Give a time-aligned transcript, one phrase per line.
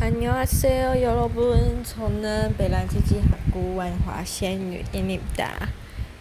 [0.00, 5.68] 안녕하세요，여러분，从呢北兰基基韩国万华仙女印尼达。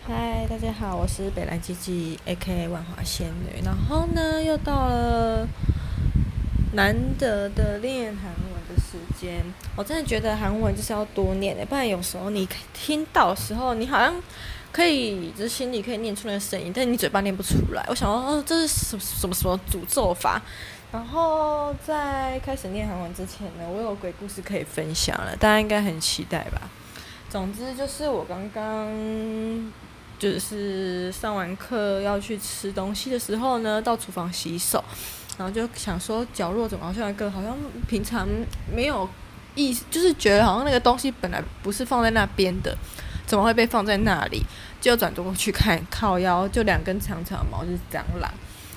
[0.08, 3.62] 嗨，大家好，我是北兰基基 A.K.A 万华仙女。
[3.64, 5.48] 然后呢，又到了
[6.74, 9.44] 难得的练韩文的时间。
[9.76, 14.14] 我真的觉得韩文就是要多念的，不然有时候你听到的时候，你好像
[14.73, 17.85] 可以，就是心里可以念出那个声音，但你嘴巴念不出来。
[17.89, 20.41] 我想说，哦，这是什么什么什么诅咒法？
[20.91, 26.63] 然后在开始念韩文之前呢，我有鬼故事可以分享了，大家应该很期待吧？
[27.29, 28.89] 总之就是我刚刚
[30.19, 34.83] 就是上完课要去吃东西的时候呢，到厨房洗手，
[35.37, 37.55] 然后就想说角落怎么好像一个好像
[37.87, 38.27] 平常
[38.75, 39.07] 没有
[39.55, 42.75] 意思，就是觉得好像那个东西本来不是放在那边的，
[43.29, 44.43] 怎么会被放在那里？
[44.81, 48.33] 就转过去看，靠腰就两根长长的毛，就是蟑螂。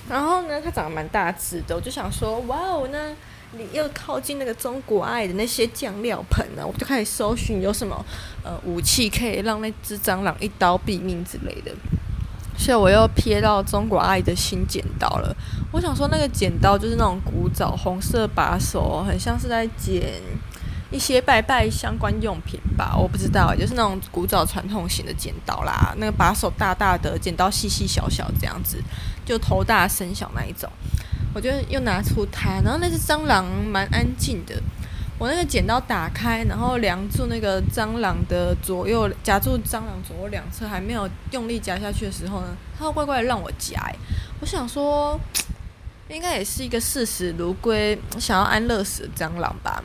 [0.10, 3.10] 然后呢，它长得蛮大只的，我就想说，哇哦，那
[3.54, 8.06] 你又靠近那个中国爱的那些酱料盆呢，我就开始搜寻有什么
[8.44, 11.72] 呃武器可以让那只蟑螂一刀毙命之类的。
[12.58, 15.36] 所以我又瞥到中国爱的新剪刀了。
[15.72, 20.22] 我想说，那个剪刀就是那种古早红色把手，很像是在剪
[20.92, 25.94] 一些拜拜相关用品吧，我不知道，就是那种古早传统型的剪刀啦。
[25.98, 28.78] 那个把手大大的，剪刀细细小小这样子，
[29.26, 30.70] 就头大身小那一种。
[31.34, 34.62] 我就又拿出它，然后那只蟑螂蛮安静的。
[35.18, 42.48] 我那个剪刀打开，然后量住那个蟑螂的左右，夹住蟑螂左右两侧，还没有用力夹下去的时候呢，
[42.78, 43.80] 它会乖乖让我夹。
[44.42, 45.18] 我想说，
[46.10, 49.82] 应该也是一个视死如归、想要安乐死的蟑螂吧。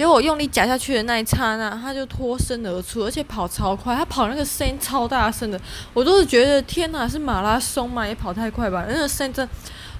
[0.00, 3.94] 结果我用力夹下去的那一刹那，它就脱身而出，而且跑超快。
[3.94, 5.60] 它跑那个声音超大声的，
[5.92, 8.86] 我都是觉得天哪，是马拉松嘛，也跑太快吧？
[8.88, 9.46] 那个声音真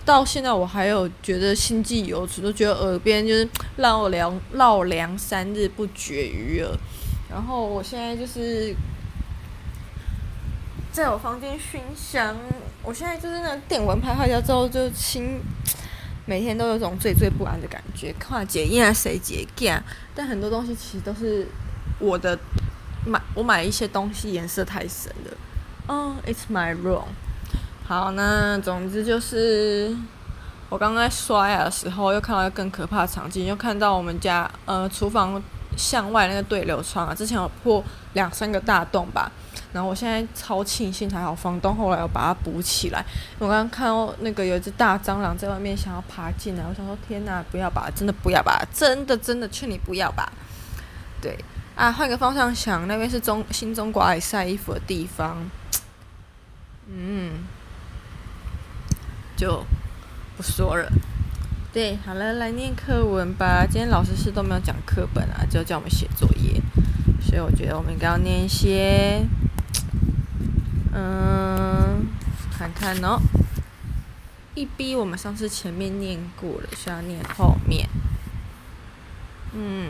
[0.02, 6.74] 到现在我还有觉得心悸犹存，都觉得耳边就是绕梁绕梁三日不绝于耳。
[7.28, 8.74] 然后我现在就是
[10.90, 12.34] 在我房间熏香，
[12.82, 15.42] 我现在就是那个电蚊拍坏掉之后就心。
[16.30, 19.82] 每天都有种惴惴不安的感觉，看解验谁解验，
[20.14, 21.44] 但很多东西其实都是
[21.98, 22.38] 我的
[23.04, 25.36] 买，我买一些东西颜色太深了。
[25.88, 27.06] 哦、oh，It's my room。
[27.84, 29.92] 好，那总之就是
[30.68, 35.42] 我刚刚在刷牙的时候，又看到一个更可怕的场景，又看到我们家呃厨房
[35.76, 39.32] 向外那个对流窗啊，之前有破两三个大洞吧。
[39.72, 43.04] 然后我现在超庆幸，还好房东后来要把它补起来。
[43.38, 50.32] 我刚刚看到那个有一只大蟑螂在外面想要爬进来，我想说天哪，不要吧，真的不要吧，真的真的劝你不要吧。
[51.20, 51.38] 对
[51.76, 55.36] 啊，换个方向想，那边是中新中国爱晒衣服的地方。
[56.92, 57.44] 嗯，
[59.36, 59.64] 就
[60.36, 60.90] 不说了。
[61.72, 63.64] 对，好了，来念课文吧。
[63.64, 66.60] 今天老师是都没有讲课本啊，就叫我们写作业，
[67.22, 69.24] 所以我觉得我们应该要念一些。
[70.92, 72.08] 嗯，
[72.56, 73.20] 看看哦。
[74.54, 77.88] 一 B 我们上次前面念过了，需要念后面。
[79.52, 79.88] 嗯，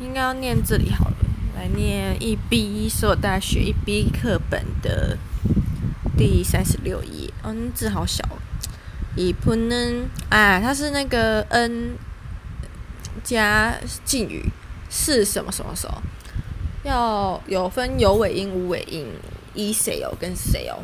[0.00, 1.16] 应该要念这里好了。
[1.56, 5.16] 来念一 B，是我大学一 B 课本的
[6.16, 7.32] 第三十六页。
[7.42, 8.24] 嗯，字好小。
[9.16, 10.08] 一喷呢？
[10.28, 11.96] 啊，它是那个 N
[13.24, 14.50] 加敬语，
[14.88, 16.00] 是什么什么时候？
[16.82, 19.06] 要有分有尾音、无尾音，
[19.54, 20.78] 一谁哦跟谁哦。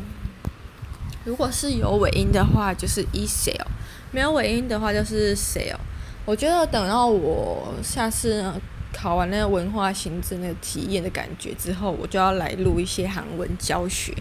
[1.25, 3.65] 如果是有尾音的话，就是一谁哦；
[4.11, 5.79] 没有尾音的话，就是谁哦。
[6.25, 8.45] 我觉得等到我下次
[8.93, 14.13] 考完那个文化行政那个体验的感觉之后，我就要来录一些韩文教学，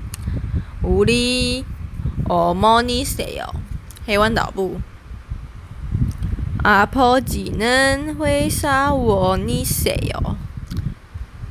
[2.28, 3.54] 哦，莫尼西哦，
[4.06, 4.80] 嘿，阮老母。
[6.64, 10.36] 阿婆只能会杀我，你西哦。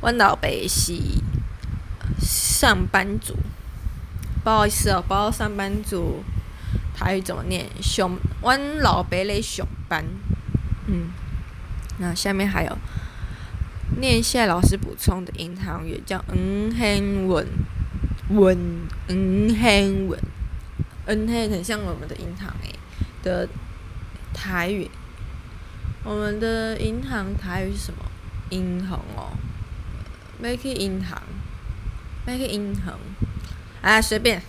[0.02, 0.92] 阮老爸是
[2.20, 3.34] 上班族，
[4.44, 6.22] 不好意思哦，不知道上班族
[6.94, 7.66] 台语怎么念？
[7.80, 10.04] 上，阮老爸咧上班。
[10.86, 11.08] 嗯，
[11.98, 12.78] 那下面还有
[13.98, 17.46] 念一下老师补充的银行语，叫嗯很稳
[18.28, 18.58] 稳
[19.08, 20.20] 嗯很稳
[21.06, 22.74] 嗯很很像我们的银行诶
[23.22, 23.48] 的
[24.34, 24.90] 台语。
[26.04, 28.04] 我们的银行台语是什么？
[28.50, 29.32] 银行哦。
[30.40, 31.22] make 银行
[32.26, 32.98] ，make 银行，
[33.82, 34.42] 啊，随便。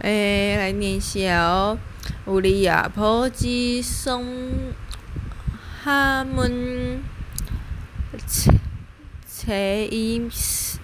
[0.00, 1.78] 诶，来念一下哦。
[2.26, 3.46] 有你阿婆子
[3.82, 4.24] 送
[5.84, 7.02] 哈门，
[8.26, 8.52] 切
[9.28, 10.28] 切一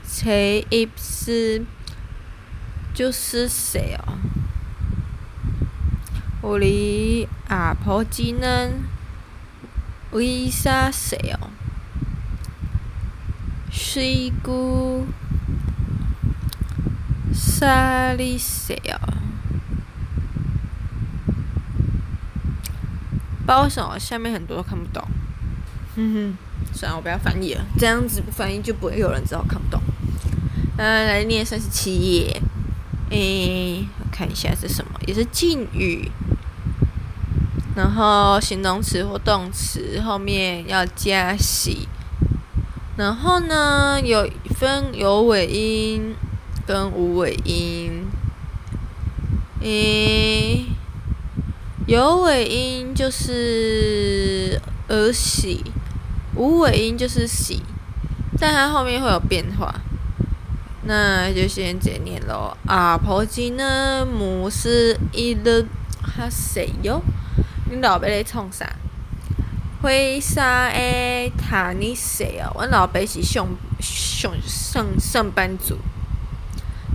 [0.06, 1.64] 切一丝，
[2.94, 4.18] 就是谁哦？
[6.42, 8.70] 有你阿婆子呢？
[10.10, 11.48] 为啥谁哦？
[13.70, 15.06] 水姑，
[17.32, 18.98] 啥哩谁哦？
[23.40, 25.02] 不知道为什么下面很多都看不懂。
[25.96, 26.36] 哼哼，
[26.74, 29.80] 算了，我不要翻译了，这样子不翻译就不会有人知道看不懂。
[30.76, 32.42] 呃，来念三十七页。
[33.12, 36.10] 诶，我看一下是什么，也是敬语。
[37.76, 41.88] 然后形容词或动词后面要加喜。
[42.96, 44.28] 然后呢，有
[44.58, 46.14] 分有尾音
[46.66, 48.06] 跟无尾音。
[49.60, 50.64] 诶，
[51.86, 55.62] 有尾音就是儿喜，
[56.34, 57.62] 无尾音就是喜，
[58.38, 59.74] 但它后面会有变化。
[60.84, 62.56] 那就先直接念咯。
[62.66, 65.64] 阿婆子呢，母是一日
[66.02, 67.00] 哈谁哟？
[67.70, 68.68] 你老爸在创啥？
[69.80, 71.30] 灰沙诶？
[71.36, 72.52] 他你谁哦？
[72.54, 73.48] 我老爸是上
[73.80, 75.78] 上上上班族。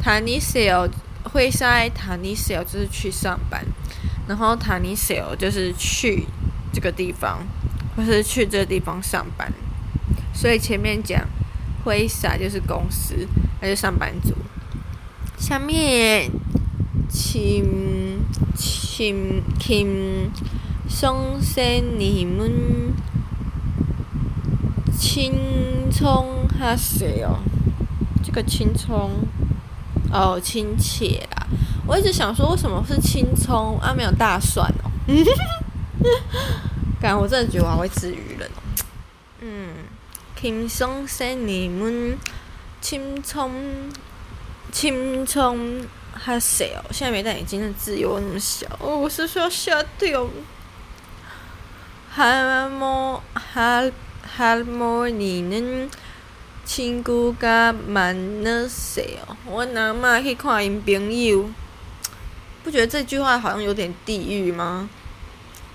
[0.01, 0.89] 他你谁哦？
[1.23, 1.87] 会啥？
[1.89, 2.63] 他你谁哦？
[2.63, 3.65] 就是去上班。
[4.27, 5.35] 然后他你谁哦？
[5.35, 6.25] 就是去
[6.73, 7.39] 这个地方，
[7.95, 9.51] 或是去这个地方上班。
[10.33, 11.25] 所以前面讲
[11.83, 13.27] 灰沙就是公司，
[13.59, 14.33] 还是上班族。
[15.37, 16.31] 下面，
[17.09, 18.19] 亲
[18.55, 20.31] 亲亲。
[20.89, 21.65] 松山
[21.99, 22.93] 你们
[24.97, 25.35] 青
[25.91, 27.39] 葱哈谁哦？
[28.23, 29.11] 这个青葱
[30.11, 31.45] 哦，亲切啊！
[31.85, 33.93] 我一直想说，为什么是青葱啊？
[33.93, 34.89] 没有大蒜哦。
[37.01, 38.47] 感觉我真的觉得我还会吃鱼了。
[39.41, 39.73] 嗯，
[40.39, 42.17] 轻松山你们
[42.79, 43.89] 青葱
[44.71, 46.83] 青葱哈谁哦？
[46.91, 50.27] 现在没戴眼镜的字有那么小哦，我是说吓掉。
[52.09, 53.83] 哈摩哈
[54.23, 55.89] 哈摩尼能
[56.65, 59.35] 亲姑家蛮那谁哦？
[59.45, 61.49] 我阿妈去看因朋友，
[62.63, 64.89] 不觉得这句话好像有点地狱吗？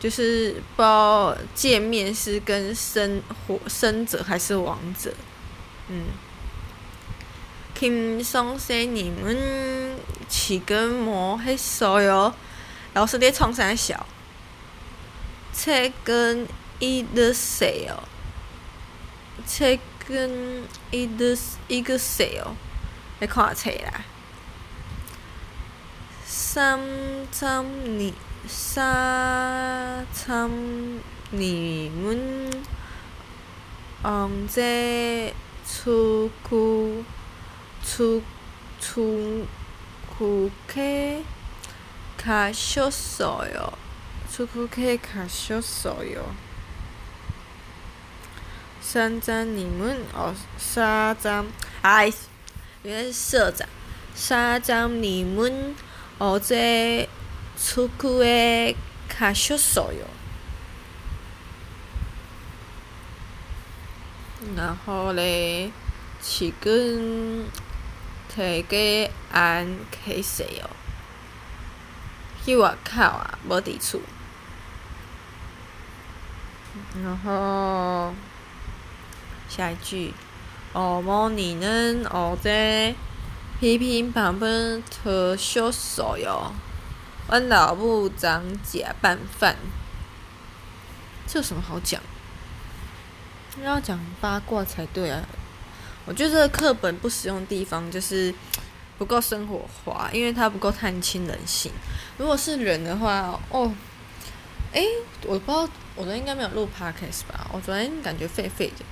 [0.00, 5.14] 就是不知道见面是跟生活生者还是亡者。
[5.88, 6.06] 嗯，
[7.82, 9.96] 轻松些你们
[10.28, 12.32] 起根膜黑手哟，
[12.94, 14.06] 老师在创啥小？
[15.52, 16.46] 切跟
[16.78, 17.98] 一的谁哦？
[19.44, 20.62] 切跟
[20.92, 21.36] 一的
[21.66, 22.54] 一个谁哦？
[23.18, 24.04] 来看册啦。
[26.24, 26.78] 三
[27.32, 27.64] trăm
[27.98, 28.14] 你
[28.46, 30.48] 三 trăm
[31.32, 32.62] 你们
[34.04, 35.34] 嗯在
[35.66, 37.02] 出库
[37.84, 38.22] 出
[38.80, 39.46] 出
[40.08, 41.22] 库开
[42.16, 43.78] 卡小少哟。
[44.34, 46.22] 出库开卡小少哟，
[48.80, 51.46] 三张你们哦，三张
[51.82, 52.10] 哎，
[52.82, 53.68] 原来是社长，
[54.14, 55.74] 三张你们
[56.16, 57.06] 哦在
[57.62, 58.74] 出库诶
[59.06, 60.06] 卡小少哟，
[64.56, 65.70] 然后嘞，
[66.22, 67.44] 七根
[68.34, 70.70] 提个安开谁哟？
[72.44, 74.00] 去外口啊，无伫厝。
[77.02, 78.14] 然后
[79.48, 80.14] 下一句，
[80.72, 82.94] 哦，莫你能哦在
[83.60, 86.52] 批评旁边特小手哟，
[87.28, 89.56] 阮老母长假拌饭，
[91.26, 92.00] 这有什么好讲？
[93.62, 95.22] 要讲八卦才对啊！
[96.04, 98.34] 我觉得课本不实用的地方就是
[98.98, 101.72] 不够生活化，因为它不够探亲人性。
[102.18, 103.72] 如果是人的话，哦，
[104.72, 104.84] 诶，
[105.26, 107.50] 我不知道，我昨天应该没有录 podcast 吧？
[107.52, 108.84] 我昨天感觉废废的。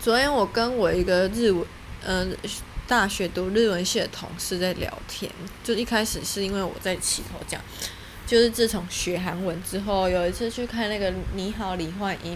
[0.00, 1.66] 昨天我跟我一个日文，
[2.04, 2.50] 嗯、呃，
[2.86, 5.30] 大学读日文系的同事在聊天，
[5.62, 7.60] 就一开始是因为我在起头讲，
[8.26, 12.34] 就是自从学韩文之后，有一次去看那个《你好，李焕英》，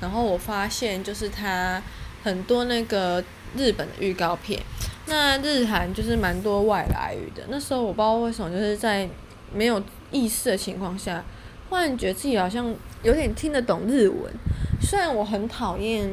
[0.00, 1.82] 然后我发现就是他
[2.22, 3.22] 很多那个
[3.56, 4.60] 日本的预告片。
[5.06, 7.42] 那日韩就是蛮多外来语的。
[7.48, 9.08] 那时候我不知道为什么，就是在
[9.52, 11.24] 没有意识的情况下，
[11.68, 12.72] 忽然觉得自己好像
[13.02, 14.32] 有点听得懂日文。
[14.80, 16.08] 虽然我很讨厌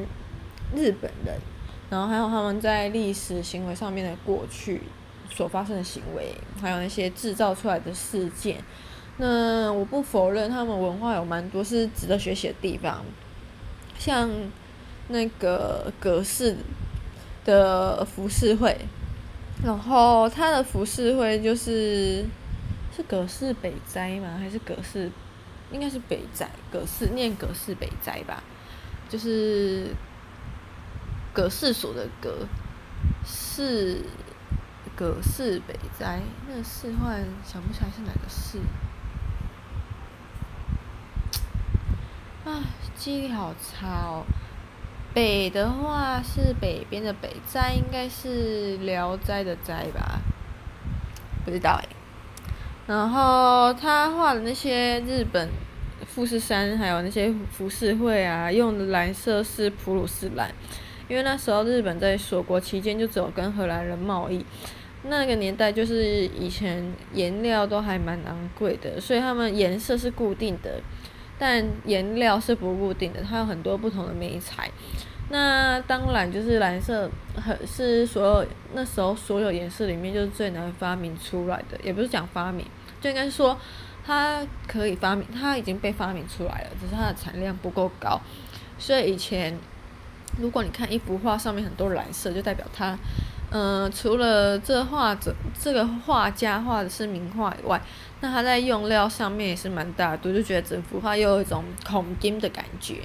[0.76, 1.36] 日本人，
[1.90, 4.82] 然后还有他们在历史行为上面的过去
[5.30, 8.58] 所发生的行为，还有那些制造出来的事件。
[9.18, 13.06] 那我不否认他们文化有蛮多是值得学习的地方，
[14.00, 14.30] 像
[15.10, 16.58] 那个葛饰。
[17.46, 18.78] 的服饰会，
[19.64, 22.26] 然后他的服饰会就是
[22.94, 24.36] 是葛饰北斋吗？
[24.38, 25.10] 还是葛饰？
[25.72, 28.44] 应该是北斋，葛饰念葛饰北斋吧，
[29.08, 29.96] 就是
[31.34, 32.46] 葛饰所的葛，
[33.26, 34.04] 是
[34.94, 36.20] 葛饰北斋。
[36.50, 37.14] 那个饰画
[37.46, 38.60] 想不起来是哪个饰，
[42.44, 42.60] 啊，
[42.94, 44.26] 记忆力好差哦。
[45.18, 50.22] 北的话是北边的北，斋应该是聊斋的斋吧，
[51.44, 51.90] 不知道哎。
[52.86, 55.50] 然后他画的那些日本
[56.06, 60.52] 富士山，还有那些浮世绘啊，用的蓝色是普鲁士蓝，
[61.08, 64.46] 因为那时候日本在锁国期间就只有跟荷兰人贸易，
[65.02, 70.80] 那个年代就是以前颜料都还蛮昂贵的，所以他们颜色是固定的。
[71.40, 74.70] 但颜料是不固定的，它有很多不同的媒材。
[75.30, 82.66] 那当然就是蓝色，很是所有那时候所有颜色里面就是最难发明出来的，也不是讲发明，
[83.02, 83.58] 就应该说
[84.06, 88.20] 它可以发明，它已经被发明出来了，只是它的产量不够高。
[88.80, 89.58] 所以以前
[90.40, 92.98] 如果你看一幅画上面很多蓝色，就代表它。
[93.50, 97.82] 嗯、除了这画者这个画家画的是名画以外，
[98.20, 102.96] 那他在用料上面也是蛮大度，就觉得整幅画又有一种孔金的感觉。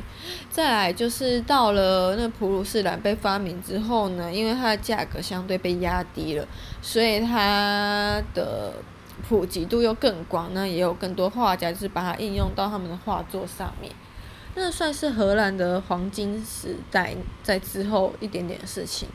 [0.50, 6.44] 再来就是到了那普鲁士蓝被发明之后呢，因为它的价格相对被压低了，
[6.80, 8.72] 所以它的
[9.28, 13.92] 普及度又更广，那也有更多画家就是把它应用到他们的画作上面。
[14.54, 19.08] 那算是荷兰的黄金时代，在之后一点点的事情。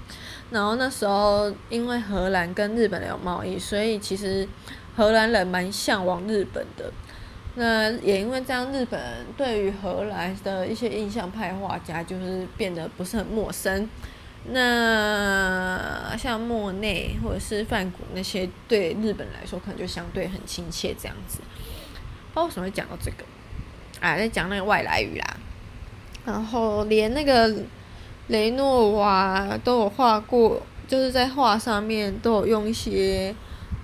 [0.49, 4.47] 然后那时候，因为荷兰跟日本有贸易，所以其实
[4.95, 6.91] 荷兰人蛮向往日本的。
[7.55, 8.99] 那也因为这样，日本
[9.35, 13.89] 对于荷兰的一些印象派画家就是变得不是很陌生。
[14.49, 21.39] 那像莫内或者是梵谷那些，对日本来说可能就相对很亲切这样子。
[22.33, 23.25] 不知道为什么会讲到这个？
[23.99, 25.37] 啊，在讲那个外来语啦，
[26.25, 27.53] 然后连那个
[28.27, 33.33] 雷诺瓦都有画过，就是在画上面都有用一些，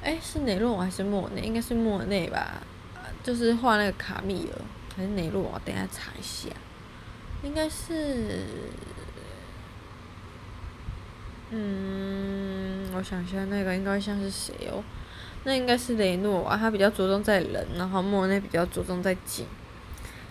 [0.03, 1.41] 哎，是雷诺瓦还是莫内？
[1.41, 2.61] 应该是莫内吧，
[3.23, 4.61] 就是画那个卡米尔
[4.95, 5.59] 还是雷诺瓦？
[5.65, 6.49] 等下查一下，
[7.41, 8.45] 应该是，
[11.49, 14.83] 嗯，我想一下，那个应该像是谁哦？
[15.45, 19.45] 那应该是雷诺瓦，他比较着重在人，然后莫内比较着重在景。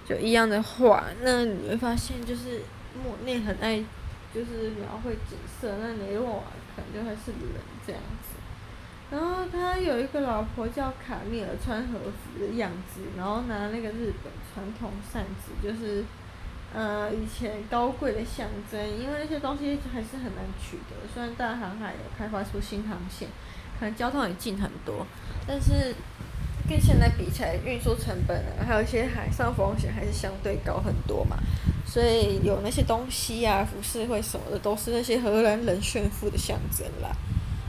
[0.04, 2.62] 就一样的画，那你会发现就是
[3.02, 3.78] 莫内很爱，
[4.34, 6.42] 就是描绘景色，那雷诺瓦
[6.74, 8.34] 可能就会是人这样子。
[9.10, 16.04] 然后他有一个老婆叫卡米尔，穿和服的样子，然后拿那个日本传统扇子，就是
[16.74, 18.80] 呃以前高贵的象征。
[18.98, 23.28] 因为那些东西还是很难取得，虽然大航海有开发出新航线，
[23.78, 25.06] 可能交通也近很多，
[25.46, 25.94] 但是。
[26.72, 31.36] 跟现在比起来，运输成本啊，还有一些海上风险还是相对高很多嘛，
[31.84, 37.14] 所以有那些东西啊，服饰会什么的，都是那些荷兰人炫富的象征啦。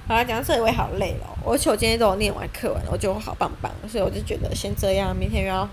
[0.08, 5.68] 好啦，讲到这里我也好累了，而且我今天都有念完课文，我就好棒棒，所以我就觉得先这样，明天又要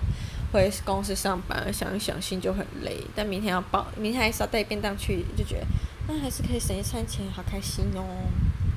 [0.53, 5.67] 回公司上班，想一想心就很累，但明天要报，明天还是要带便当去，就觉得
[6.09, 8.03] 那还是可以省一餐钱，好开心哦。